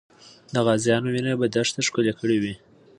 د 0.53 0.55
غازیانو 0.65 1.07
وینه 1.13 1.33
به 1.39 1.47
دښته 1.53 1.81
ښکلې 1.87 2.13
کړې 2.19 2.37
وي. 2.41 2.55